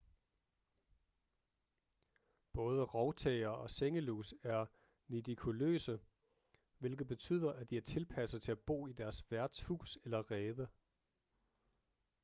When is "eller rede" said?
10.03-10.67